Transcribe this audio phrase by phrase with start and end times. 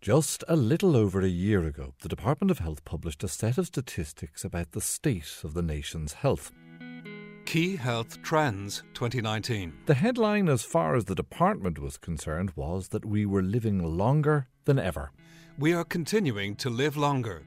[0.00, 3.66] Just a little over a year ago, the Department of Health published a set of
[3.66, 6.52] statistics about the state of the nation's health.
[7.46, 9.72] Key Health Trends 2019.
[9.86, 14.46] The headline, as far as the department was concerned, was that we were living longer
[14.66, 15.10] than ever.
[15.58, 17.42] We are continuing to live longer.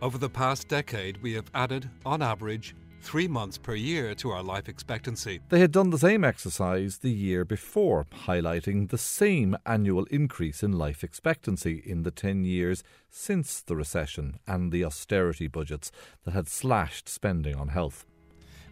[0.00, 4.42] Over the past decade, we have added, on average, three months per year to our
[4.42, 5.38] life expectancy.
[5.50, 10.72] They had done the same exercise the year before, highlighting the same annual increase in
[10.72, 15.92] life expectancy in the 10 years since the recession and the austerity budgets
[16.24, 18.06] that had slashed spending on health.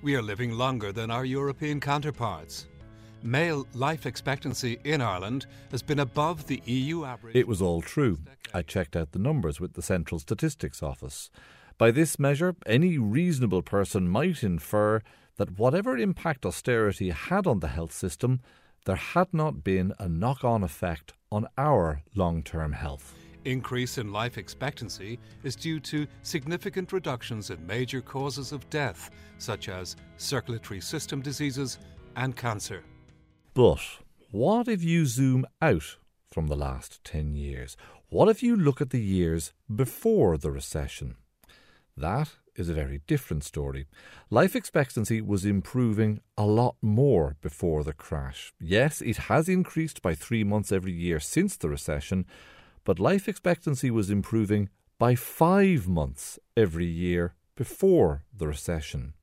[0.01, 2.67] We are living longer than our European counterparts.
[3.23, 7.37] Male life expectancy in Ireland has been above the EU average.
[7.37, 8.19] It was all true.
[8.53, 11.31] I checked out the numbers with the Central Statistics Office.
[11.83, 15.03] By this measure, any reasonable person might infer
[15.37, 18.39] that whatever impact austerity had on the health system,
[18.85, 23.17] there had not been a knock on effect on our long term health.
[23.45, 29.69] Increase in life expectancy is due to significant reductions in major causes of death, such
[29.69, 31.81] as circulatory system diseases
[32.15, 32.85] and cancer.
[33.55, 33.83] But
[34.31, 35.97] what if you zoom out
[36.31, 37.77] from the last 10 years?
[38.09, 41.17] What if you look at the years before the recession?
[41.97, 43.87] That is a very different story.
[44.31, 48.53] Life expectancy was improving a lot more before the crash.
[48.61, 52.27] Yes, it has increased by three months every year since the recession,
[52.85, 54.69] but life expectancy was improving
[54.99, 59.15] by five months every year before the recession.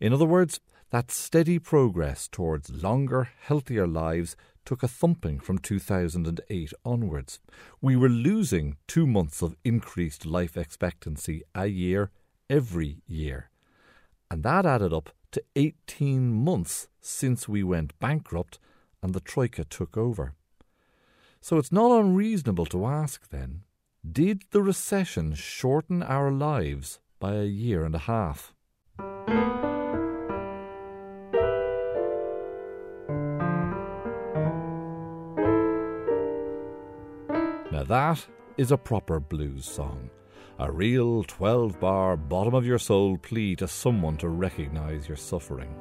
[0.00, 0.60] In other words,
[0.94, 7.40] that steady progress towards longer, healthier lives took a thumping from 2008 onwards.
[7.80, 12.12] We were losing two months of increased life expectancy a year
[12.48, 13.50] every year.
[14.30, 18.60] And that added up to 18 months since we went bankrupt
[19.02, 20.34] and the Troika took over.
[21.40, 23.62] So it's not unreasonable to ask then
[24.08, 28.53] did the recession shorten our lives by a year and a half?
[37.94, 40.10] That is a proper blues song.
[40.58, 45.72] A real 12 bar, bottom of your soul plea to someone to recognise your suffering.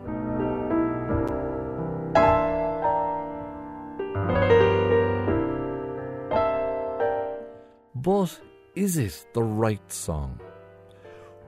[7.95, 8.39] But
[8.75, 10.39] is it the right song?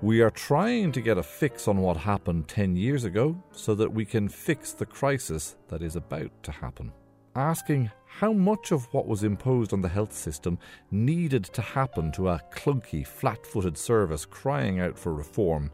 [0.01, 3.93] We are trying to get a fix on what happened 10 years ago so that
[3.93, 6.91] we can fix the crisis that is about to happen
[7.35, 10.57] asking how much of what was imposed on the health system
[10.89, 15.69] needed to happen to a clunky, flat footed service crying out for reform,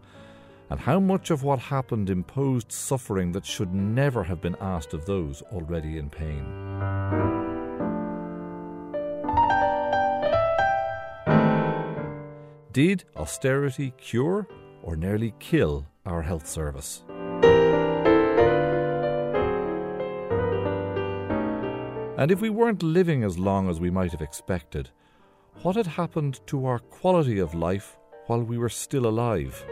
[0.71, 5.05] and how much of what happened imposed suffering that should never have been asked of
[5.05, 6.45] those already in pain.
[12.71, 14.47] Did austerity cure
[14.81, 17.03] or nearly kill our health service?
[22.21, 24.91] And if we weren't living as long as we might have expected,
[25.63, 29.65] what had happened to our quality of life while we were still alive?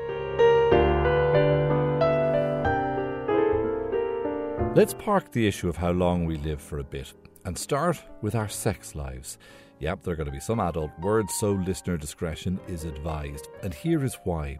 [4.75, 7.13] Let's park the issue of how long we live for a bit
[7.45, 9.37] and start with our sex lives.
[9.77, 13.47] Yep, there are going to be some adult words, so listener discretion is advised.
[13.61, 14.57] And here is why.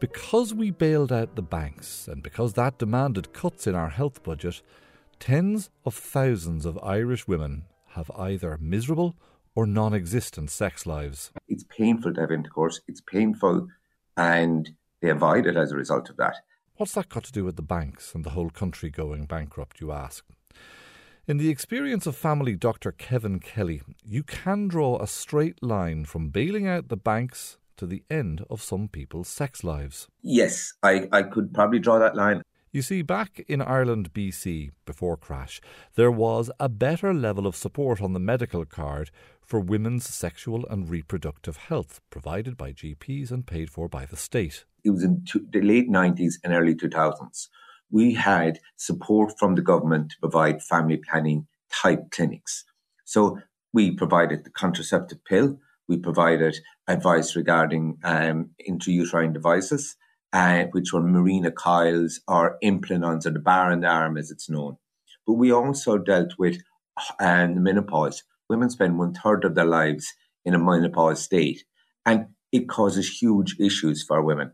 [0.00, 4.62] Because we bailed out the banks and because that demanded cuts in our health budget,
[5.22, 9.14] Tens of thousands of Irish women have either miserable
[9.54, 11.30] or non existent sex lives.
[11.46, 13.68] It's painful to have intercourse, it's painful,
[14.16, 16.38] and they avoid it as a result of that.
[16.76, 19.92] What's that got to do with the banks and the whole country going bankrupt, you
[19.92, 20.24] ask?
[21.28, 22.90] In the experience of family Dr.
[22.90, 28.02] Kevin Kelly, you can draw a straight line from bailing out the banks to the
[28.10, 30.08] end of some people's sex lives.
[30.20, 32.42] Yes, I, I could probably draw that line.
[32.72, 35.60] You see, back in Ireland, BC, before crash,
[35.94, 39.10] there was a better level of support on the medical card
[39.42, 44.64] for women's sexual and reproductive health, provided by GPs and paid for by the state.
[44.84, 47.48] It was in the late 90s and early 2000s.
[47.90, 52.64] We had support from the government to provide family planning type clinics.
[53.04, 53.38] So
[53.74, 55.58] we provided the contraceptive pill,
[55.88, 56.56] we provided
[56.88, 59.94] advice regarding um, intrauterine devices,
[60.32, 64.76] uh, which were Mirena coils or implanons or the bar and arm as it's known.
[65.26, 66.62] But we also dealt with
[67.20, 68.22] uh, menopause.
[68.48, 70.12] Women spend one third of their lives
[70.44, 71.64] in a menopause state,
[72.04, 74.52] and it causes huge issues for women,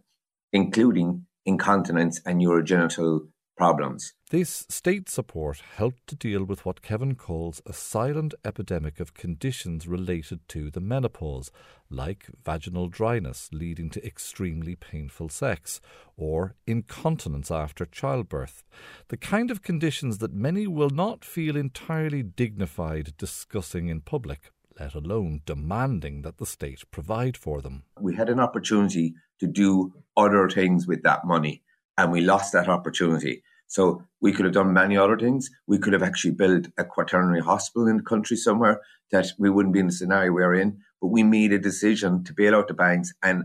[0.52, 3.28] including incontinence and urogenital
[3.58, 4.14] problems.
[4.30, 9.88] This state support helped to deal with what Kevin calls a silent epidemic of conditions
[9.88, 11.50] related to the menopause,
[11.90, 15.80] like vaginal dryness leading to extremely painful sex,
[16.16, 18.62] or incontinence after childbirth.
[19.08, 24.94] The kind of conditions that many will not feel entirely dignified discussing in public, let
[24.94, 27.82] alone demanding that the state provide for them.
[28.00, 31.62] We had an opportunity to do other things with that money,
[31.98, 33.42] and we lost that opportunity.
[33.66, 35.50] So we could have done many other things.
[35.66, 38.80] We could have actually built a quaternary hospital in the country somewhere
[39.10, 40.78] that we wouldn't be in the scenario we're in.
[41.02, 43.12] But we made a decision to bail out the banks.
[43.22, 43.44] And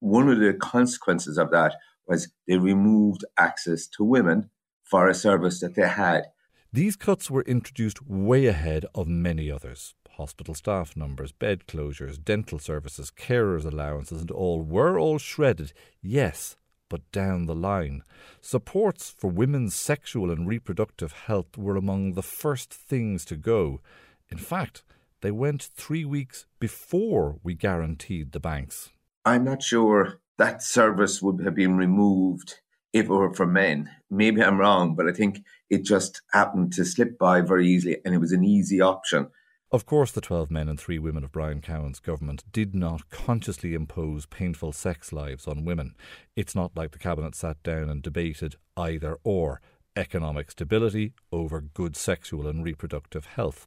[0.00, 1.76] one of the consequences of that
[2.06, 4.50] was they removed access to women
[4.82, 6.24] for a service that they had.
[6.72, 9.94] These cuts were introduced way ahead of many others.
[10.16, 15.72] Hospital staff numbers, bed closures, dental services, carers' allowances, and all were all shredded,
[16.02, 16.56] yes,
[16.92, 18.02] but down the line.
[18.42, 23.80] Supports for women's sexual and reproductive health were among the first things to go.
[24.28, 24.84] In fact,
[25.22, 28.90] they went three weeks before we guaranteed the banks.
[29.24, 32.56] I'm not sure that service would have been removed
[32.92, 33.88] if it were for men.
[34.10, 38.14] Maybe I'm wrong, but I think it just happened to slip by very easily and
[38.14, 39.28] it was an easy option.
[39.72, 43.72] Of course, the 12 men and three women of Brian Cowen's government did not consciously
[43.72, 45.94] impose painful sex lives on women.
[46.36, 49.62] It's not like the cabinet sat down and debated either or
[49.96, 53.66] economic stability over good sexual and reproductive health.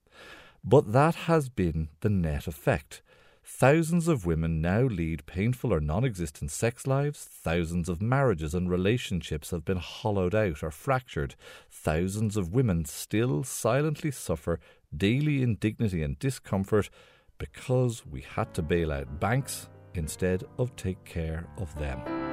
[0.63, 3.01] But that has been the net effect.
[3.47, 7.23] Thousands of women now lead painful or non existent sex lives.
[7.23, 11.35] Thousands of marriages and relationships have been hollowed out or fractured.
[11.69, 14.59] Thousands of women still silently suffer
[14.95, 16.89] daily indignity and discomfort
[17.37, 22.24] because we had to bail out banks instead of take care of them.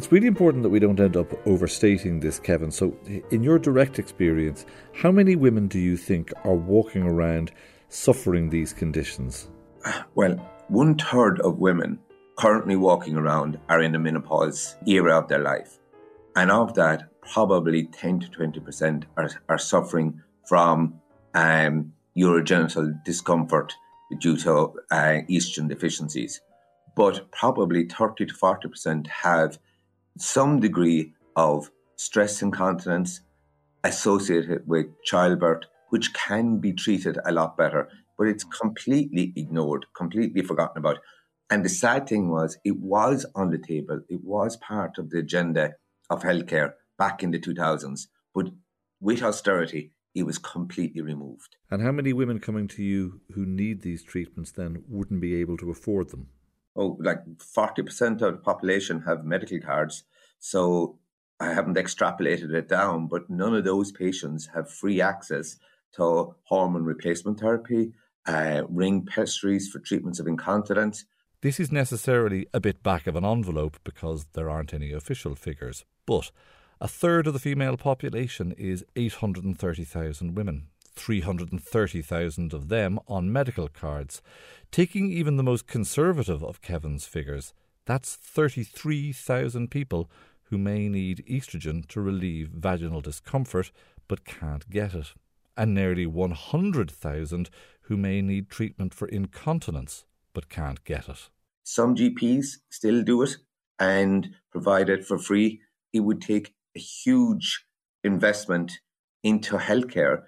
[0.00, 2.70] It's really important that we don't end up overstating this, Kevin.
[2.70, 2.96] So,
[3.30, 4.64] in your direct experience,
[4.94, 7.52] how many women do you think are walking around
[7.90, 9.50] suffering these conditions?
[10.14, 10.36] Well,
[10.68, 11.98] one third of women
[12.38, 15.78] currently walking around are in the menopause era of their life.
[16.34, 20.98] And of that, probably 10 to 20% are, are suffering from
[21.34, 23.74] um, urogenital discomfort
[24.18, 26.40] due to uh, estrogen deficiencies.
[26.96, 29.58] But probably 30 to 40% have
[30.18, 33.20] some degree of stress incontinence
[33.84, 40.42] associated with childbirth which can be treated a lot better, but it's completely ignored, completely
[40.42, 40.98] forgotten about.
[41.50, 45.18] And the sad thing was, it was on the table, it was part of the
[45.18, 45.74] agenda
[46.08, 48.50] of healthcare back in the 2000s, but
[49.00, 51.56] with austerity, it was completely removed.
[51.70, 55.56] And how many women coming to you who need these treatments then wouldn't be able
[55.58, 56.28] to afford them?
[56.76, 60.04] Oh, like 40% of the population have medical cards.
[60.38, 60.98] So
[61.40, 65.56] I haven't extrapolated it down, but none of those patients have free access
[65.96, 67.92] to hormone replacement therapy,
[68.26, 71.04] uh, ring pessaries for treatments of incontinence.
[71.40, 75.84] This is necessarily a bit back of an envelope because there aren't any official figures,
[76.06, 76.30] but
[76.80, 84.22] a third of the female population is 830,000 women, 330,000 of them on medical cards.
[84.70, 87.52] Taking even the most conservative of Kevin's figures,
[87.86, 90.10] that's 33,000 people
[90.44, 93.70] who may need estrogen to relieve vaginal discomfort
[94.08, 95.14] but can't get it
[95.56, 97.50] and nearly 100,000
[97.82, 101.28] who may need treatment for incontinence but can't get it.
[101.64, 103.36] Some GPs still do it
[103.78, 105.60] and provide it for free.
[105.92, 107.64] It would take a huge
[108.02, 108.72] investment
[109.22, 110.22] into healthcare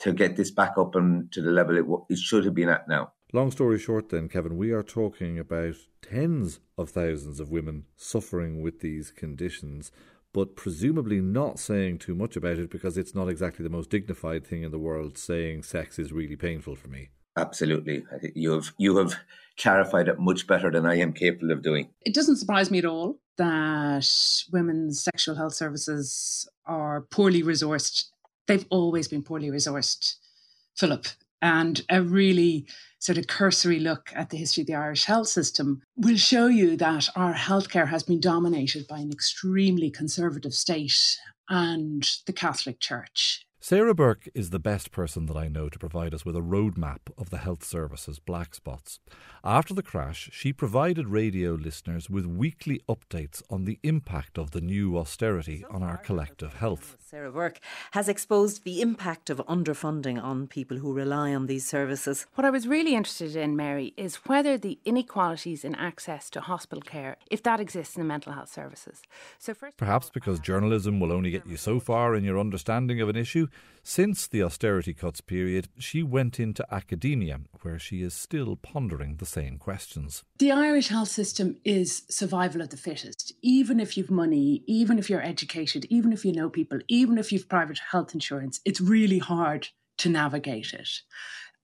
[0.00, 2.88] to get this back up and to the level it, it should have been at
[2.88, 3.12] now.
[3.32, 8.62] Long story short, then, Kevin, we are talking about tens of thousands of women suffering
[8.62, 9.90] with these conditions
[10.36, 14.46] but presumably not saying too much about it because it's not exactly the most dignified
[14.46, 17.08] thing in the world saying sex is really painful for me.
[17.38, 18.04] Absolutely.
[18.14, 19.14] I think you have you have
[19.58, 21.88] clarified it much better than I am capable of doing.
[22.02, 24.06] It doesn't surprise me at all that
[24.52, 28.04] women's sexual health services are poorly resourced.
[28.46, 30.16] They've always been poorly resourced,
[30.76, 31.06] Philip.
[31.42, 32.66] And a really
[32.98, 36.76] sort of cursory look at the history of the Irish health system will show you
[36.78, 43.45] that our healthcare has been dominated by an extremely conservative state and the Catholic Church.
[43.68, 47.00] Sarah Burke is the best person that I know to provide us with a roadmap
[47.18, 49.00] of the health services black spots.
[49.42, 54.60] After the crash, she provided radio listeners with weekly updates on the impact of the
[54.60, 56.96] new austerity on our collective health.
[57.00, 57.58] Sarah Burke
[57.90, 62.26] has exposed the impact of underfunding on people who rely on these services.
[62.36, 66.82] What I was really interested in, Mary, is whether the inequalities in access to hospital
[66.82, 69.02] care, if that exists in the mental health services.
[69.40, 73.00] So first Perhaps because uh, journalism will only get you so far in your understanding
[73.00, 73.48] of an issue,
[73.88, 79.24] since the austerity cuts period, she went into academia, where she is still pondering the
[79.26, 80.24] same questions.
[80.38, 83.32] The Irish health system is survival of the fittest.
[83.42, 87.30] Even if you've money, even if you're educated, even if you know people, even if
[87.30, 90.90] you've private health insurance, it's really hard to navigate it.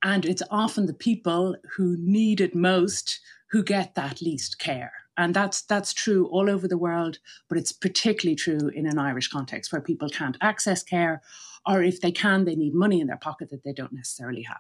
[0.05, 3.19] And it's often the people who need it most
[3.51, 4.93] who get that least care.
[5.17, 7.19] And that's that's true all over the world,
[7.49, 11.21] but it's particularly true in an Irish context where people can't access care
[11.67, 14.59] or if they can, they need money in their pocket that they don't necessarily have.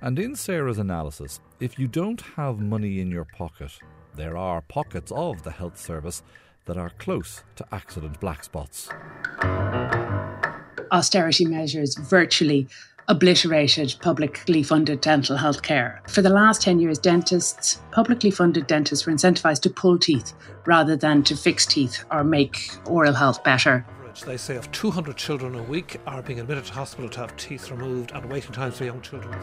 [0.00, 3.78] And in Sarah's analysis, if you don't have money in your pocket,
[4.16, 6.24] there are pockets of the health service
[6.64, 8.88] that are close to accident black spots.
[10.90, 12.68] Austerity measures virtually
[13.12, 16.00] obliterated publicly funded dental health care.
[16.08, 20.32] For the last 10 years, dentists, publicly funded dentists, were incentivised to pull teeth
[20.64, 23.84] rather than to fix teeth or make oral health better.
[24.24, 27.70] They say of 200 children a week are being admitted to hospital to have teeth
[27.70, 29.34] removed and waiting times for young children.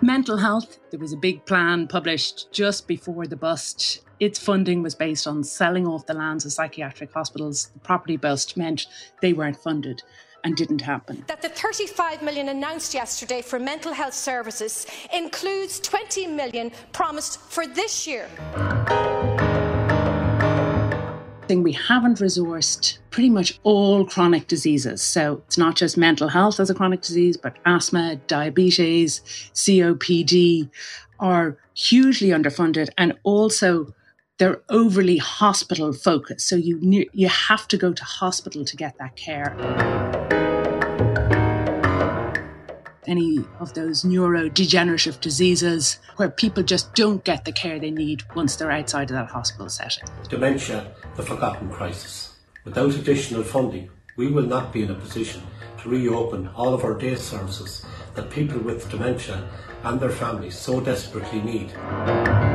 [0.00, 4.04] Mental health, there was a big plan published just before the bust.
[4.20, 7.70] Its funding was based on selling off the lands of psychiatric hospitals.
[7.74, 8.86] The property bust meant
[9.20, 10.02] they weren't funded
[10.44, 11.24] and didn't happen.
[11.26, 17.66] That the 35 million announced yesterday for mental health services includes 20 million promised for
[17.66, 18.28] this year.
[21.48, 25.02] Thing We haven't resourced pretty much all chronic diseases.
[25.02, 29.20] So it's not just mental health as a chronic disease, but asthma, diabetes,
[29.54, 30.70] COPD
[31.20, 33.94] are hugely underfunded and also
[34.38, 36.48] they're overly hospital focused.
[36.48, 40.33] So you you have to go to hospital to get that care
[43.06, 48.56] any of those neurodegenerative diseases where people just don't get the care they need once
[48.56, 50.04] they're outside of that hospital setting.
[50.28, 52.34] Dementia, the forgotten crisis.
[52.64, 55.42] Without additional funding, we will not be in a position
[55.82, 57.84] to reopen all of our day services
[58.14, 59.48] that people with dementia
[59.82, 62.53] and their families so desperately need.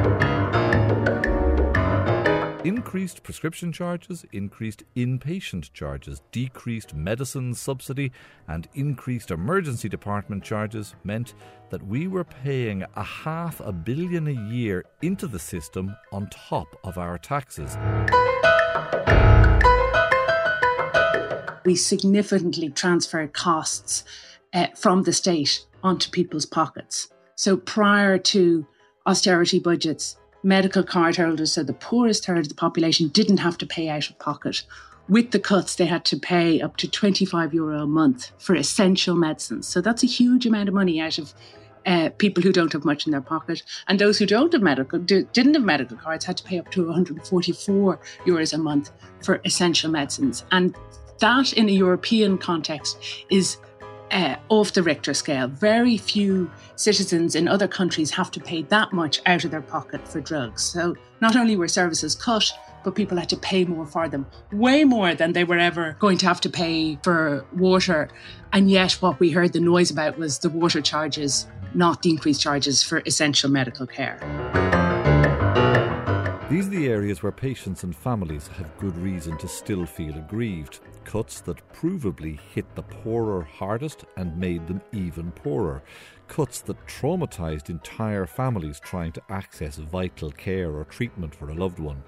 [2.66, 8.12] Increased prescription charges, increased inpatient charges, decreased medicine subsidy,
[8.50, 11.36] and increased emergency department charges meant
[11.70, 16.68] that we were paying a half a billion a year into the system on top
[16.84, 17.78] of our taxes.
[21.64, 24.04] We significantly transferred costs
[24.54, 27.08] uh, from the state onto people's pockets.
[27.36, 28.68] So prior to
[29.08, 33.66] austerity budgets, medical card holders, so the poorest third of the population, didn't have to
[33.66, 34.64] pay out of pocket.
[35.08, 39.16] With the cuts, they had to pay up to 25 euro a month for essential
[39.16, 39.68] medicines.
[39.68, 41.34] So that's a huge amount of money out of
[41.86, 43.64] uh, people who don't have much in their pocket.
[43.88, 46.86] And those who don't have medical, didn't have medical cards, had to pay up to
[46.86, 48.92] 144 euros a month
[49.24, 50.46] for essential medicines.
[50.52, 50.76] And
[51.20, 52.98] that, in a European context,
[53.30, 53.58] is
[54.12, 55.48] uh, off the Richter scale.
[55.48, 60.08] Very few citizens in other countries have to pay that much out of their pocket
[60.08, 60.64] for drugs.
[60.64, 62.52] So not only were services cut,
[62.84, 66.18] but people had to pay more for them, way more than they were ever going
[66.20, 68.10] to have to pay for water.
[68.54, 72.42] And yet, what we heard the noise about was the water charges, not the increased
[72.42, 74.79] charges for essential medical care.
[76.50, 80.80] These are the areas where patients and families have good reason to still feel aggrieved
[81.04, 85.84] cuts that provably hit the poorer hardest and made them even poorer.
[86.28, 91.78] Cuts that traumatised entire families trying to access vital care or treatment for a loved
[91.78, 92.02] one.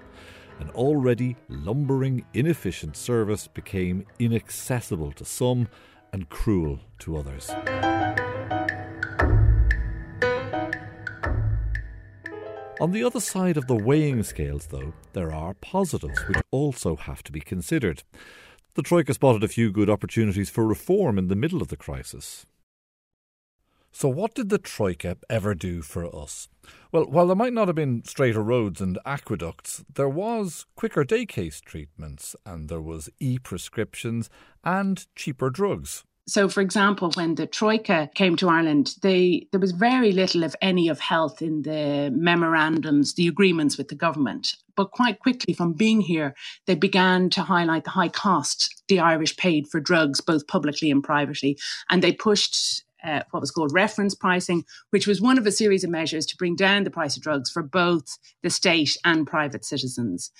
[0.58, 5.68] An already lumbering, inefficient service became inaccessible to some
[6.12, 7.48] and cruel to others.
[12.80, 17.22] On the other side of the weighing scales, though, there are positives which also have
[17.24, 18.02] to be considered.
[18.74, 22.46] The Troika spotted a few good opportunities for reform in the middle of the crisis.
[23.92, 26.48] So, what did the Troika ever do for us?
[26.90, 31.26] Well, while there might not have been straighter roads and aqueducts, there was quicker day
[31.26, 34.30] case treatments, and there was e prescriptions
[34.64, 36.04] and cheaper drugs.
[36.28, 40.54] So, for example, when the Troika came to Ireland, they, there was very little, if
[40.62, 44.54] any, of health in the memorandums, the agreements with the government.
[44.76, 46.34] But quite quickly, from being here,
[46.66, 51.02] they began to highlight the high cost the Irish paid for drugs, both publicly and
[51.02, 51.58] privately.
[51.90, 55.84] And they pushed uh, what was called reference pricing, which was one of a series
[55.84, 59.64] of measures to bring down the price of drugs for both the state and private
[59.64, 60.30] citizens.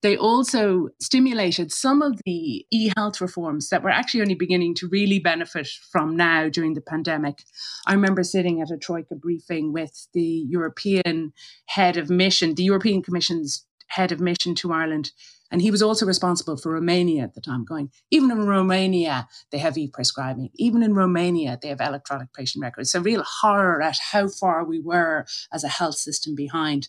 [0.00, 4.88] They also stimulated some of the e health reforms that we're actually only beginning to
[4.88, 7.42] really benefit from now during the pandemic.
[7.86, 11.32] I remember sitting at a Troika briefing with the European
[11.66, 15.10] head of mission, the European Commission's head of mission to Ireland.
[15.50, 19.58] And he was also responsible for Romania at the time, going, even in Romania, they
[19.58, 20.50] have e prescribing.
[20.56, 22.90] Even in Romania, they have electronic patient records.
[22.90, 26.88] So, real horror at how far we were as a health system behind.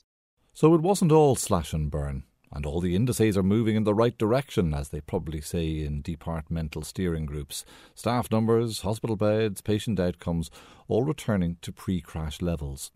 [0.53, 2.23] So, it wasn't all slash and burn.
[2.51, 6.01] And all the indices are moving in the right direction, as they probably say in
[6.01, 7.63] departmental steering groups.
[7.93, 10.49] Staff numbers, hospital beds, patient outcomes,
[10.87, 12.91] all returning to pre crash levels.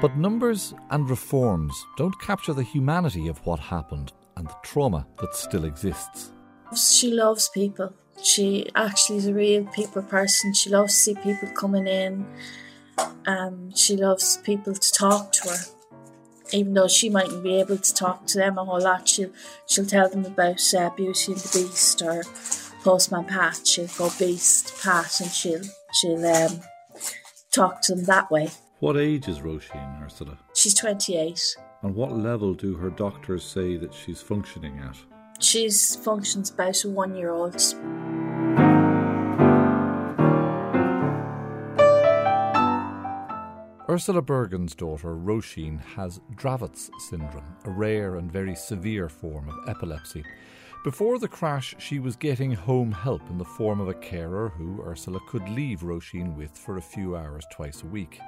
[0.00, 5.34] But numbers and reforms don't capture the humanity of what happened and the trauma that
[5.34, 6.32] still exists.
[6.74, 7.92] She loves people.
[8.22, 10.54] She actually is a real people person.
[10.54, 12.26] She loves to see people coming in
[13.26, 15.58] um, she loves people to talk to her.
[16.52, 19.30] Even though she mightn't be able to talk to them a whole lot, she'll,
[19.66, 22.24] she'll tell them about uh, Beauty and the Beast or
[22.82, 23.60] Postman Pat.
[23.64, 25.62] She'll go Beast Pat and she'll,
[25.94, 26.60] she'll um,
[27.52, 28.50] talk to them that way.
[28.80, 30.38] What age is Roisin, Ursula?
[30.54, 31.54] She's 28.
[31.82, 34.96] And what level do her doctors say that she's functioning at?
[35.38, 37.56] She functions about a one year old.
[43.90, 50.24] Ursula Bergen's daughter, Roisin, has Dravet's syndrome, a rare and very severe form of epilepsy.
[50.84, 54.82] Before the crash, she was getting home help in the form of a carer who
[54.82, 58.18] Ursula could leave Roisin with for a few hours twice a week.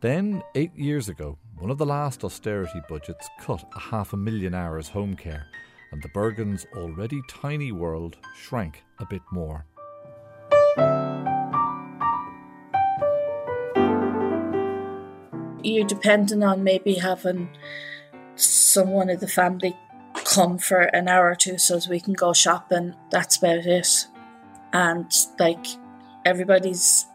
[0.00, 4.54] Then, eight years ago, one of the last austerity budgets cut a half a million
[4.54, 5.46] hours home care,
[5.92, 9.66] and the Bergens' already tiny world shrank a bit more.
[15.62, 17.48] you're depending on maybe having
[18.36, 19.76] someone of the family
[20.14, 22.94] come for an hour or two so we can go shopping.
[23.10, 24.06] That's about it.
[24.72, 25.66] And like
[26.24, 27.06] everybody's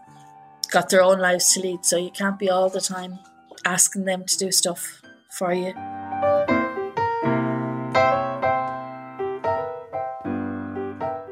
[0.72, 3.20] got their own lives to lead, so you can't be all the time
[3.66, 5.02] asking them to do stuff
[5.32, 5.74] for you.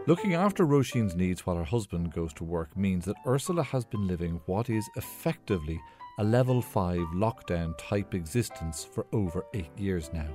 [0.06, 4.06] Looking after Roisin's needs while her husband goes to work means that Ursula has been
[4.06, 5.80] living what is effectively
[6.20, 10.28] a level 5 lockdown type existence for over eight years now.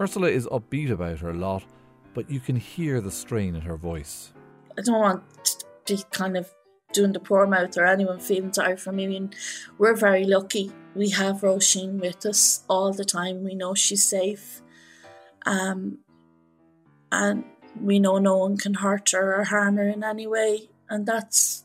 [0.00, 1.64] Ursula is upbeat about her lot,
[2.12, 4.32] but you can hear the strain in her voice.
[4.78, 6.48] I don't want to be kind of
[6.92, 9.04] doing the poor mouth or anyone feeling sorry for me.
[9.04, 9.30] I mean,
[9.78, 10.72] we're very lucky.
[10.94, 13.44] We have Roisin with us all the time.
[13.44, 14.62] We know she's safe.
[15.46, 15.98] Um,
[17.12, 17.44] and
[17.80, 20.68] we know no one can hurt her or harm her in any way.
[20.88, 21.64] And that's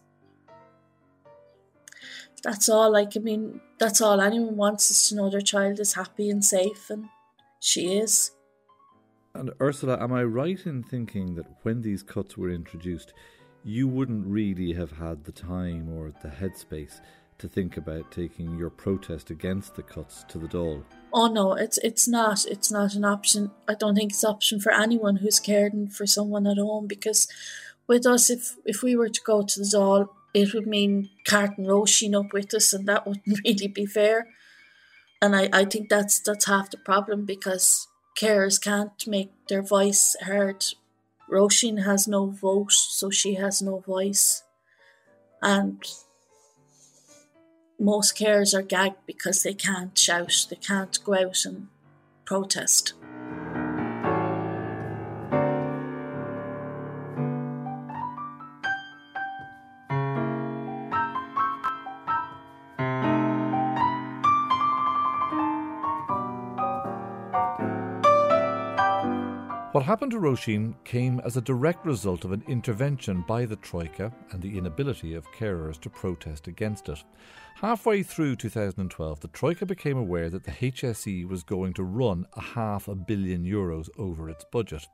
[2.43, 2.91] that's all.
[2.91, 6.45] Like, I mean, that's all anyone wants is to know their child is happy and
[6.45, 7.09] safe, and
[7.59, 8.31] she is.
[9.33, 13.13] And Ursula, am I right in thinking that when these cuts were introduced,
[13.65, 17.01] you wouldn't really have had the time or the headspace
[17.39, 20.83] to think about taking your protest against the cuts to the Dáil.
[21.11, 22.45] Oh no, it's it's not.
[22.45, 23.51] It's not an option.
[23.67, 27.27] I don't think it's an option for anyone who's caring for someone at home because
[27.87, 31.65] with us, if if we were to go to the Dáil, it would mean carting
[31.65, 34.27] Roisin up with us, and that wouldn't really be fair.
[35.21, 40.15] And I, I think that's that's half the problem because carers can't make their voice
[40.21, 40.63] heard.
[41.29, 44.43] Roisin has no vote, so she has no voice.
[45.41, 45.83] And
[47.79, 51.67] most carers are gagged because they can't shout, they can't go out and
[52.25, 52.93] protest.
[69.85, 74.11] What happened to Roisin came as a direct result of an intervention by the Troika
[74.31, 77.03] and the inability of carers to protest against it.
[77.53, 82.41] Halfway through 2012, the Troika became aware that the HSE was going to run a
[82.41, 84.87] half a billion euros over its budget.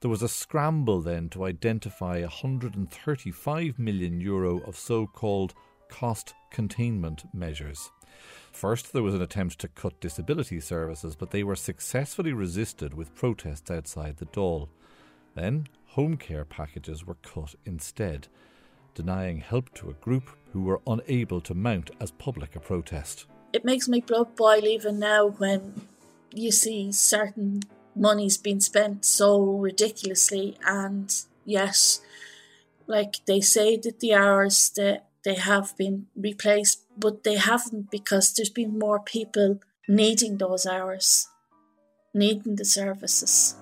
[0.00, 5.54] There was a scramble then to identify 135 million euro of so called
[5.88, 7.92] cost containment measures.
[8.52, 13.14] First, there was an attempt to cut disability services, but they were successfully resisted with
[13.14, 14.68] protests outside the Dáil.
[15.34, 18.28] Then, home care packages were cut instead,
[18.94, 23.26] denying help to a group who were unable to mount as public a protest.
[23.52, 25.86] It makes my blood boil even now when
[26.32, 27.62] you see certain
[27.94, 32.00] monies being spent so ridiculously and yes
[32.86, 38.32] like they say that the hours that they have been replaced but they haven't because
[38.34, 41.28] there's been more people needing those hours
[42.14, 43.56] needing the services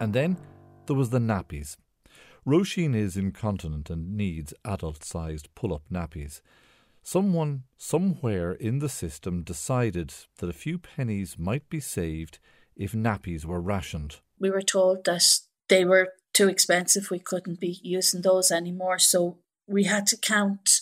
[0.00, 0.36] and then
[0.86, 1.76] there was the nappies
[2.46, 6.40] Roisin is incontinent and needs adult sized pull up nappies.
[7.02, 12.38] Someone somewhere in the system decided that a few pennies might be saved
[12.76, 14.16] if nappies were rationed.
[14.38, 19.38] We were told that they were too expensive, we couldn't be using those anymore, so
[19.66, 20.80] we had to count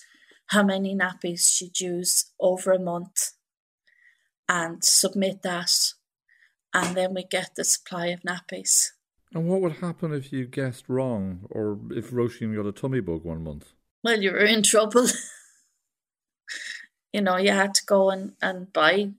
[0.49, 3.33] how many nappies she'd use over a month
[4.49, 5.71] and submit that,
[6.73, 8.91] and then we get the supply of nappies.
[9.35, 13.25] And what would happen if you guessed wrong, or if Roisin got a tummy bug
[13.25, 13.73] one month?
[14.03, 15.07] Well, you were in trouble.
[17.13, 19.11] you know, you had to go and, and buy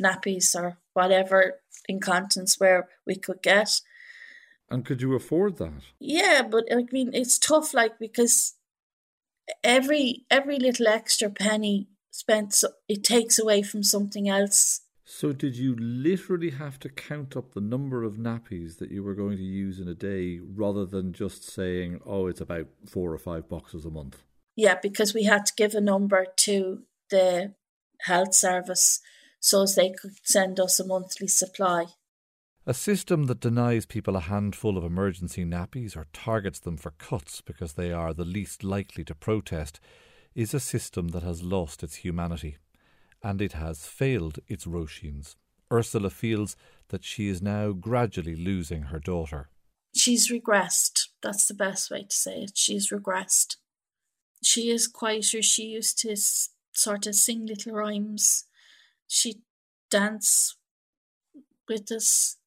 [0.00, 3.80] nappies or whatever incontinence where we could get.
[4.68, 5.82] And could you afford that?
[6.00, 8.54] Yeah, but I mean, it's tough, like because
[9.62, 14.80] every every little extra penny spent, so it takes away from something else.
[15.08, 19.14] So, did you literally have to count up the number of nappies that you were
[19.14, 23.18] going to use in a day rather than just saying, oh, it's about four or
[23.18, 24.24] five boxes a month?
[24.56, 27.54] Yeah, because we had to give a number to the
[28.00, 29.00] health service
[29.38, 31.86] so as they could send us a monthly supply.
[32.68, 37.40] A system that denies people a handful of emergency nappies or targets them for cuts
[37.40, 39.78] because they are the least likely to protest
[40.34, 42.56] is a system that has lost its humanity
[43.22, 45.36] and it has failed its Roisins.
[45.72, 46.56] Ursula feels
[46.88, 49.48] that she is now gradually losing her daughter.
[49.94, 51.08] She's regressed.
[51.22, 52.52] That's the best way to say it.
[52.56, 53.56] She's regressed.
[54.42, 55.40] She is quieter.
[55.40, 56.16] She used to
[56.72, 58.44] sort of sing little rhymes.
[59.06, 59.42] She'd
[59.88, 60.56] dance
[61.68, 62.38] with us.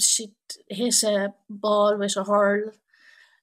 [0.00, 0.34] She'd
[0.68, 2.72] hit a uh, ball with a hurl.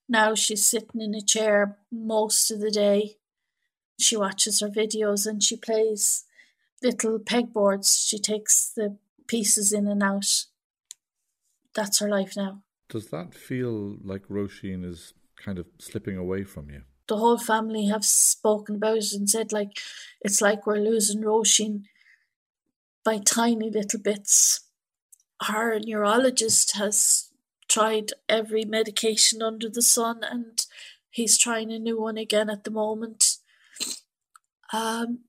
[0.10, 3.17] Now she's sitting in a chair most of the day.
[4.00, 6.24] She watches her videos and she plays
[6.82, 8.08] little pegboards.
[8.08, 10.46] She takes the pieces in and out.
[11.74, 12.62] That's her life now.
[12.89, 16.84] Does that feel like Roisin is kind of slipping away from you?
[17.08, 19.78] The whole family have spoken about it and said like
[20.22, 21.84] it's like we're losing Roisin
[23.04, 24.66] by tiny little bits.
[25.39, 27.30] Our neurologist has
[27.69, 30.65] tried every medication under the sun and
[31.12, 33.38] he's trying a new one again at the moment.
[34.73, 35.19] Um,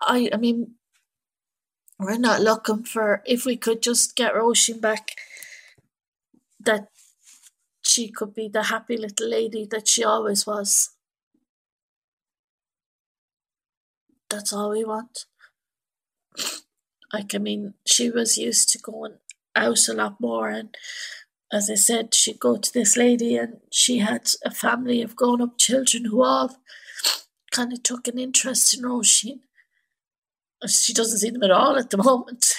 [0.00, 0.74] I I mean
[1.98, 5.10] we're not looking for if we could just get Roisin back
[6.60, 6.88] that
[7.82, 10.90] she could be the happy little lady that she always was.
[14.28, 15.26] That's all we want.
[17.14, 19.14] Like I mean, she was used to going
[19.54, 20.76] out a lot more and
[21.52, 25.40] as I said, she'd go to this lady and she had a family of grown
[25.40, 26.56] up children who all
[27.52, 29.40] kind of took an interest in Roisin
[30.66, 32.54] she doesn't see them at all at the moment.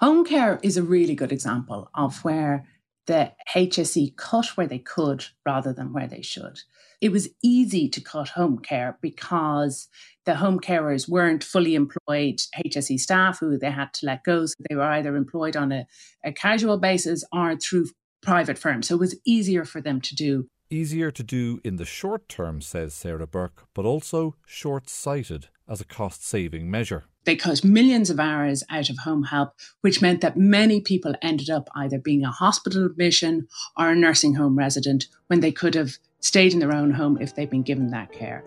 [0.00, 2.66] Home care is a really good example of where
[3.06, 6.60] the HSE cut where they could rather than where they should.
[7.00, 9.88] It was easy to cut home care because
[10.26, 14.44] the home carers weren't fully employed HSE staff who they had to let go.
[14.46, 15.86] So they were either employed on a,
[16.24, 17.86] a casual basis or through
[18.20, 18.88] private firms.
[18.88, 20.48] So it was easier for them to do.
[20.68, 25.80] Easier to do in the short term, says Sarah Burke, but also short sighted as
[25.80, 27.04] a cost saving measure.
[27.24, 29.52] They cut millions of hours out of home help,
[29.82, 34.34] which meant that many people ended up either being a hospital admission or a nursing
[34.34, 37.90] home resident when they could have stayed in their own home if they'd been given
[37.90, 38.42] that care.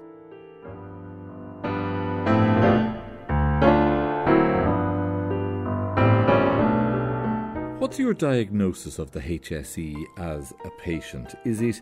[7.78, 11.36] What's your diagnosis of the HSE as a patient?
[11.46, 11.82] Is it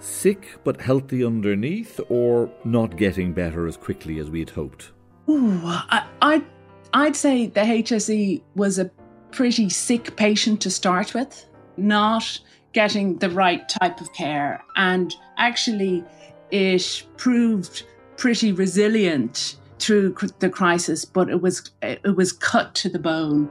[0.00, 4.90] sick but healthy underneath, or not getting better as quickly as we had hoped?
[5.28, 6.44] Ooh, I, I'd,
[6.92, 8.90] I'd say the HSE was a
[9.30, 12.38] pretty sick patient to start with, not
[12.72, 16.04] getting the right type of care, and actually
[16.50, 17.84] it proved
[18.16, 23.50] pretty resilient through the crisis, but it was it was cut to the bone.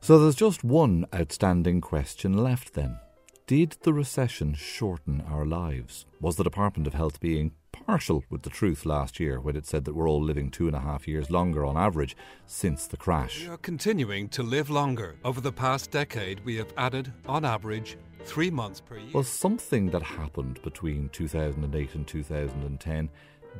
[0.00, 2.98] So there's just one outstanding question left then.
[3.48, 6.04] Did the recession shorten our lives?
[6.20, 9.86] Was the Department of Health being partial with the truth last year when it said
[9.86, 13.40] that we're all living two and a half years longer on average since the crash?
[13.40, 15.16] We are continuing to live longer.
[15.24, 19.12] Over the past decade, we have added, on average, three months per year.
[19.14, 23.08] Well, something that happened between 2008 and 2010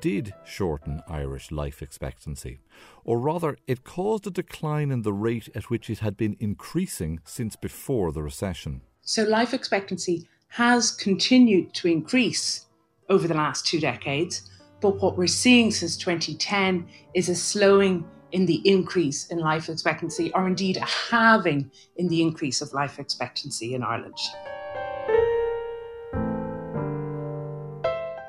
[0.00, 2.60] did shorten Irish life expectancy,
[3.04, 7.20] or rather, it caused a decline in the rate at which it had been increasing
[7.24, 8.82] since before the recession.
[9.10, 12.66] So, life expectancy has continued to increase
[13.08, 14.50] over the last two decades,
[14.82, 20.30] but what we're seeing since 2010 is a slowing in the increase in life expectancy,
[20.34, 24.18] or indeed a halving in the increase of life expectancy in Ireland.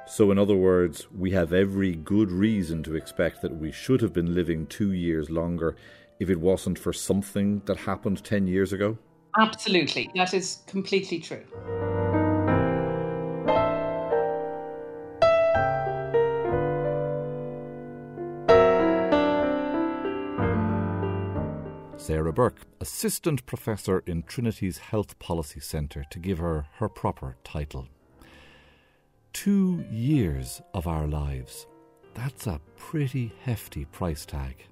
[0.08, 4.14] So, in other words, we have every good reason to expect that we should have
[4.14, 5.76] been living two years longer
[6.22, 8.98] if it wasn't for something that happened 10 years ago?
[9.40, 10.12] Absolutely.
[10.16, 11.46] That is completely true.
[21.96, 27.88] Sarah Burke, Assistant Professor in Trinity's Health Policy Centre, to give her her proper title.
[29.32, 31.68] Two years of our lives.
[32.16, 34.66] That's a pretty hefty price tag.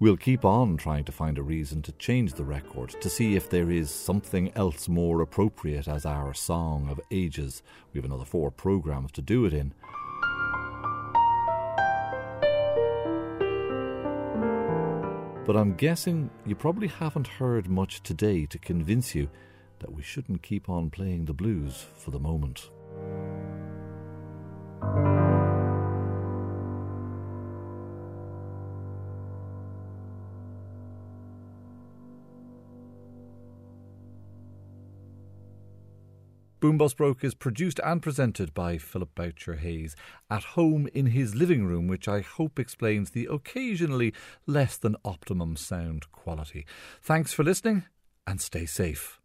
[0.00, 3.48] We'll keep on trying to find a reason to change the record, to see if
[3.48, 7.62] there is something else more appropriate as our song of ages.
[7.92, 9.72] We have another four programmes to do it in.
[15.46, 19.30] But I'm guessing you probably haven't heard much today to convince you
[19.78, 22.68] that we shouldn't keep on playing the blues for the moment.
[36.64, 39.94] Boom Bus Broke is produced and presented by Philip Boucher Hayes
[40.30, 44.14] at home in his living room, which I hope explains the occasionally
[44.46, 46.64] less than optimum sound quality.
[47.02, 47.84] Thanks for listening
[48.26, 49.20] and stay safe.